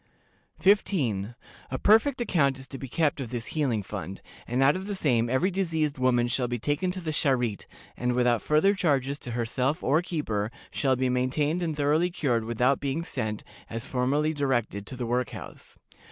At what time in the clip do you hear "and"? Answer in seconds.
4.47-4.63, 7.95-8.13, 11.61-11.77